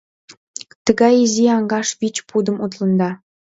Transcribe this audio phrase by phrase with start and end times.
[0.85, 3.09] Тыгай изи аҥаш вич пудым утленда?